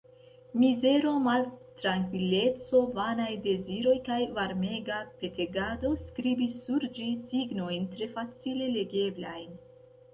[0.61, 9.59] Mizero, maltrankvileco, vanaj deziroj kaj varmega petegado skribis sur ĝi signojn tre facile legeblajn.